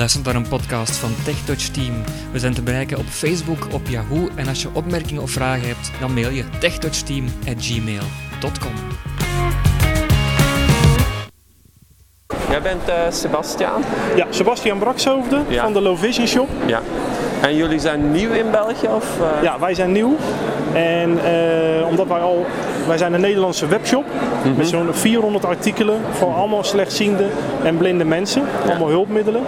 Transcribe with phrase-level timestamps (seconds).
[0.00, 1.94] luistert naar een podcast van TechTouch Team.
[2.32, 5.90] We zijn te bereiken op Facebook, op Yahoo en als je opmerkingen of vragen hebt,
[6.00, 8.74] dan mail je techtouchteam@gmail.com.
[12.50, 13.82] Jij bent uh, Sebastiaan?
[14.16, 15.62] Ja, Sebastiaan Brakshoofde Ja.
[15.62, 16.48] van de Low Vision Shop.
[16.66, 16.80] Ja.
[17.40, 18.86] En jullie zijn nieuw in België?
[18.86, 19.42] Of, eh?
[19.42, 20.16] Ja, wij zijn nieuw.
[20.72, 22.46] En eh, omdat wij al,
[22.86, 24.04] wij zijn een Nederlandse webshop
[24.56, 27.24] met zo'n 400 artikelen voor allemaal slechtziende
[27.64, 28.42] en blinde mensen.
[28.68, 29.42] Allemaal hulpmiddelen.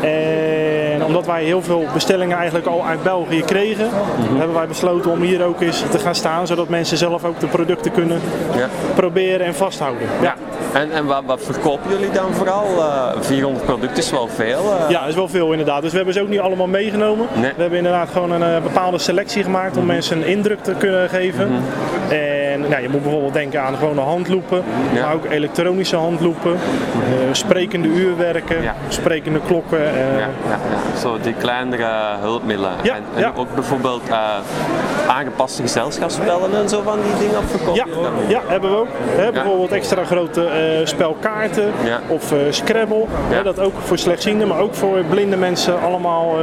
[0.00, 3.88] En omdat wij heel veel bestellingen eigenlijk al uit België kregen,
[4.36, 7.46] hebben wij besloten om hier ook eens te gaan staan, zodat mensen zelf ook de
[7.46, 8.20] producten kunnen
[8.56, 8.68] Ja.
[8.94, 10.08] proberen en vasthouden.
[10.22, 10.34] ja.
[10.74, 12.64] En, en wat, wat verkopen jullie dan vooral?
[12.78, 14.58] Eh 400 producten is wel veel.
[14.78, 14.90] eh.
[14.90, 15.82] Ja, is wel veel inderdaad.
[15.82, 17.26] Dus we hebben ze ook niet allemaal meegenomen.
[17.34, 17.52] Nee.
[17.56, 21.08] We hebben inderdaad gewoon een eh, bepaalde selectie gemaakt om mensen een indruk te kunnen
[21.08, 21.50] geven.
[22.08, 25.04] En nou, je moet bijvoorbeeld denken aan gewone handloepen, Ja.
[25.04, 26.58] maar ook elektronische handloepen, eh,
[27.32, 28.74] sprekende uurwerken, Ja.
[28.88, 29.78] sprekende klokken.
[29.78, 30.58] eh, Ja.
[31.00, 32.70] Zo die kleinere hulpmiddelen.
[32.82, 34.18] En en ook bijvoorbeeld eh,
[35.08, 37.84] aangepaste gezelschapsspellen en zo van die dingen verkopen Ja,
[38.28, 38.88] ja, hebben we ook.
[39.32, 40.48] Bijvoorbeeld extra grote
[40.84, 41.72] spelkaarten
[42.08, 43.04] of Scrabble.
[43.44, 46.36] Dat ook voor slechtzienden, maar ook voor blinde mensen allemaal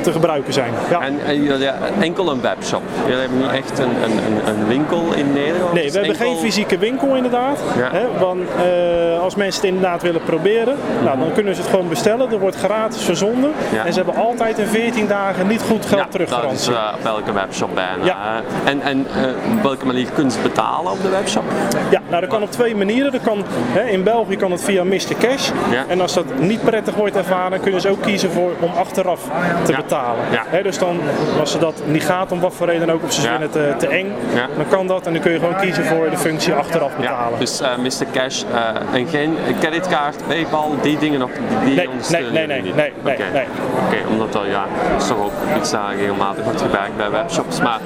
[0.00, 0.72] te gebruiken zijn.
[0.90, 1.00] Ja.
[1.00, 2.82] En, en enkel een webshop.
[3.06, 5.72] Jullie hebben niet echt een, een, een, een winkel in Nederland.
[5.72, 7.58] Nee, we hebben geen fysieke winkel inderdaad.
[7.76, 7.90] Ja.
[7.92, 11.88] Hè, want eh, als mensen het inderdaad willen proberen, nou, dan kunnen ze het gewoon
[11.88, 12.32] bestellen.
[12.32, 13.52] Er wordt gratis verzonden.
[13.72, 13.84] Ja.
[13.84, 17.06] En ze hebben altijd in 14 dagen niet goed geld Ja, dat is eh, op
[17.06, 18.04] elke webshop bijna.
[18.04, 18.42] Ja.
[18.64, 21.44] En, en eh, op welke manier kunnen ze betalen op de webshop?
[21.90, 23.12] Ja, nou dat kan op twee manieren.
[23.12, 25.14] Dat kan, hè, in België kan het via Mr.
[25.18, 25.50] Cash.
[25.88, 29.20] En als dat niet prettig wordt ervaren, kunnen ze ook kiezen voor om achteraf
[29.64, 30.24] te betalen.
[30.30, 31.00] Hè, dus dan,
[31.40, 33.74] als ze dat niet gaat om wat voor reden ook, of ze vinden het te,
[33.78, 34.12] te eng,
[34.56, 35.06] dan kan dat.
[35.12, 37.38] En dan kun je gewoon kiezen voor de functie achteraf betalen.
[37.38, 38.06] Dus eh Mr.
[38.12, 41.30] Cash eh, en geen creditkaart, PayPal, die dingen nog,
[41.64, 43.22] die, Nee, ondersteunen nee, nee, nee, nee, Oké.
[43.32, 43.44] nee.
[43.86, 44.64] Oké, omdat dat ja,
[44.98, 47.78] is toch ook iets dat regelmatig wordt gebruikt bij webshops, maar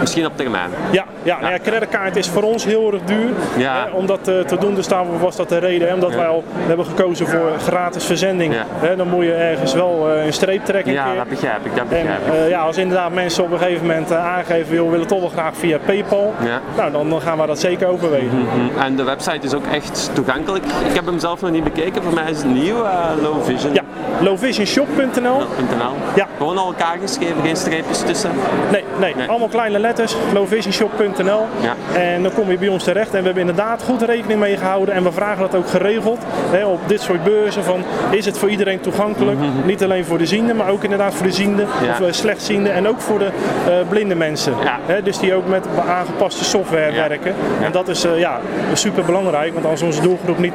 [0.00, 0.70] misschien op termijn.
[0.90, 3.30] Ja, ja, nou ja, creditkaart is voor ons heel erg duur.
[3.56, 3.84] Ja.
[3.84, 5.88] Hè, om dat eh, te doen, dus daarvoor was dat de reden.
[5.88, 6.16] Hè, omdat Ja.
[6.16, 8.54] wij al hebben gekozen voor gratis verzending.
[8.54, 8.64] Ja.
[8.78, 10.92] Hè, dan moet je ergens wel eh, een streep trekken.
[10.92, 11.14] Ja, keer.
[11.16, 12.34] dat begrijp ik, dat begrijp ik.
[12.34, 15.20] eh, ja, als inderdaad mensen op een gegeven moment eh, aangeven, joh, we willen toch
[15.20, 16.34] wel graag via PayPal.
[16.44, 16.53] Ja.
[16.76, 18.38] Nou, dan, dan gaan we dat zeker overwegen.
[18.38, 18.78] Mhm.
[18.80, 20.64] En de website is ook echt toegankelijk.
[20.64, 22.92] Ik heb hem zelf nog niet bekeken, voor mij is het nieuw, eh
[23.22, 23.74] Low Vision.
[23.74, 23.82] Ja,
[24.20, 25.38] lowvisionshop.nl.
[25.38, 25.92] .nl.
[26.14, 26.26] Ja.
[26.38, 28.30] Gewoon al elkaar geschreven, geen streepjes tussen.
[28.70, 29.28] Nee, nee, Nee.
[29.28, 31.46] allemaal kleine letters, lowvisionshop.nl.
[31.60, 31.74] Ja.
[32.00, 33.14] En dan kom je bij ons terecht.
[33.14, 34.94] En we hebben inderdaad goed rekening mee gehouden.
[34.94, 36.18] En we vragen dat ook geregeld
[36.50, 37.64] hè, op dit soort beurzen.
[37.64, 39.38] Van, is het voor iedereen toegankelijk?
[39.64, 41.66] Niet alleen voor de zienden, maar ook inderdaad voor de zienden.
[41.66, 41.84] Mhm.
[41.84, 41.90] Ja.
[41.90, 42.72] Of eh, slechtzienden.
[42.72, 43.24] En ook voor de
[43.66, 44.54] eh, blinde mensen.
[44.64, 44.78] Ja.
[44.86, 47.08] Hè, dus die ook met aangepaste software Ja.
[47.08, 47.34] werken.
[47.62, 48.38] En dat is eh, ja,
[48.72, 49.52] super belangrijk.
[49.52, 50.52] Want als onze doelgroep niet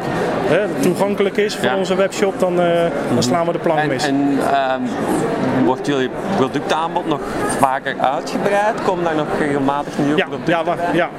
[0.48, 1.70] hè, toegankelijk is voor.
[1.70, 1.78] Mhm.
[1.78, 2.68] onze webshop, dan, eh,
[3.14, 4.08] dan slaan we de plank mis.
[4.08, 4.82] en ehm,
[5.66, 7.20] wordt jullie productaanbod nog
[7.60, 8.84] vaker uitgebreid?
[8.86, 10.54] Komen daar nog regelmatig nieuwe Ja, producten?
[10.54, 11.10] ja, ja.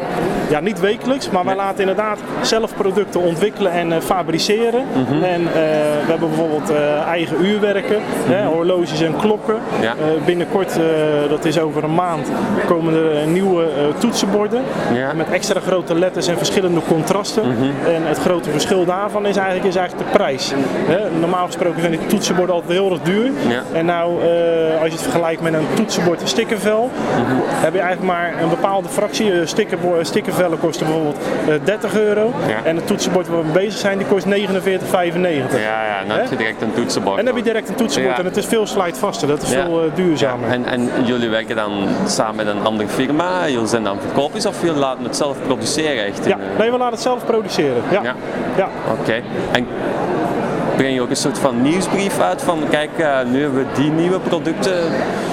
[0.48, 4.84] ja, niet wekelijks, maar wij laten inderdaad zelf producten ontwikkelen en eh, fabriceren.
[4.92, 5.22] Mhm.
[5.22, 6.72] En we hebben bijvoorbeeld
[7.06, 9.54] eigen uurwerken, hè, horloges en klokken.
[9.80, 9.94] Ja.
[10.24, 10.78] Binnenkort,
[11.28, 12.28] dat is over een maand,
[12.66, 13.98] komen er nieuwe eh,
[14.94, 15.06] Ja.
[15.08, 15.16] Mhm.
[15.16, 17.42] Met extra grote letters en verschillende contrasten.
[17.86, 20.52] En het grote verschil daarvan is eigenlijk, is eigenlijk de prijs.
[21.20, 23.30] Normaal gesproken zijn die toetsenborden altijd heel erg duur.
[23.48, 23.62] Ja.
[23.72, 24.28] En nou, eh,
[24.80, 27.34] als je het vergelijkt met een toetsenbord stickervel, Mhm.
[27.50, 29.32] heb je eigenlijk maar een bepaalde fractie.
[29.32, 29.46] Eh,
[30.02, 31.16] Stickervellen kosten bijvoorbeeld
[31.48, 32.32] eh, 30 euro.
[32.48, 32.64] Ja.
[32.64, 35.60] En het toetsenbord waar we mee bezig zijn, die kost 49,95.
[35.60, 37.18] Ja, ja, dan heb je direct een toetsenbord.
[37.18, 39.80] En dan heb je direct een toetsenbord en het is veel slijtvaster, dat is veel
[39.82, 40.48] eh, duurzamer.
[40.50, 41.72] En, en jullie werken dan
[42.06, 43.48] samen met een andere firma?
[43.48, 46.04] Jullie zijn dan verkopers of jullie laten het zelf produceren?
[46.04, 47.82] Echt Ja, eh, nee, we laten het zelf produceren.
[47.90, 48.02] Ja.
[48.02, 48.14] Ja.
[48.56, 48.68] Ja.
[49.00, 49.22] Oké.
[49.52, 49.66] En
[50.80, 53.90] breng je ook een soort van nieuwsbrief uit van kijk, eh, nu hebben we die
[53.90, 54.74] nieuwe producten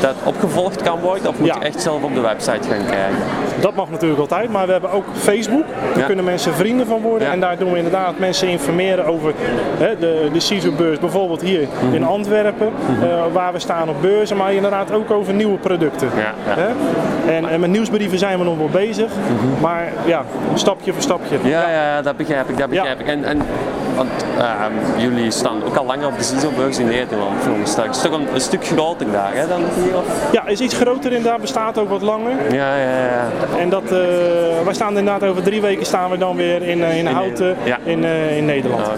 [0.02, 1.30] dat opgevolgd kan worden?
[1.30, 1.56] Of moet Ja.
[1.60, 3.18] je echt zelf op de website gaan kijken?
[3.60, 5.64] Dat mag natuurlijk altijd, maar we hebben ook Facebook.
[5.90, 6.06] Daar Ja.
[6.06, 7.28] kunnen mensen vrienden van worden.
[7.28, 7.34] Ja.
[7.34, 9.34] En daar doen we inderdaad mensen informeren over
[9.78, 11.00] hè, de, de CISO-beurs.
[11.00, 11.96] Bijvoorbeeld hier Mhm.
[11.96, 12.70] in Antwerpen,
[13.02, 14.38] eh, waar we staan op beurzen.
[14.38, 16.10] Maar inderdaad ook over nieuwe producten.
[16.14, 16.68] Hè?
[17.34, 19.12] En, en met nieuwsbrieven zijn we nog wel bezig.
[19.62, 20.24] Maar ja,
[20.54, 21.38] stapje voor stapje.
[21.38, 21.48] Mhm.
[21.48, 23.08] Ja, ja, dat begrijp ik, dat begrijp ik.
[23.08, 23.42] En, en,
[23.96, 27.90] want ehm, jullie staan ook al langer op de CISO-beurs in Nederland, veronderstel ik.
[27.90, 29.98] Het is toch een, een stuk groter daar hè, dan hier?
[29.98, 30.32] Of?
[30.32, 32.54] Ja, is iets groter inderdaad, bestaat ook wat langer.
[32.54, 33.30] Ja, ja, ja.
[33.58, 33.90] En dat, eh,
[34.64, 37.78] wij staan inderdaad over drie weken staan we dan weer in, eh, in Houten ja.
[37.84, 38.86] in, eh, in Nederland.
[38.86, 38.98] Nou,